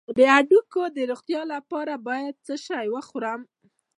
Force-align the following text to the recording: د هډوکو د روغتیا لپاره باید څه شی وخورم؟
د 0.17 0.19
هډوکو 0.33 0.81
د 0.95 0.97
روغتیا 1.11 1.41
لپاره 1.53 1.93
باید 2.07 2.35
څه 2.45 2.53
شی 2.65 2.85
وخورم؟ 2.95 3.41